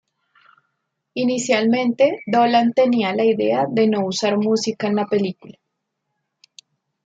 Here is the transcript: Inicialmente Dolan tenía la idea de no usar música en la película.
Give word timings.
Inicialmente 1.13 2.23
Dolan 2.25 2.73
tenía 2.73 3.13
la 3.13 3.23
idea 3.23 3.67
de 3.69 3.87
no 3.87 4.03
usar 4.03 4.35
música 4.39 4.87
en 4.87 4.95
la 4.95 5.05
película. 5.05 5.59